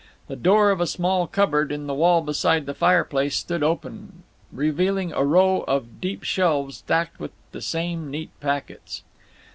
[0.27, 5.13] The door of a small cupboard in the wall beside the fireplace stood open, revealing
[5.13, 9.03] a row of deep shelves stacked with the same neat packets.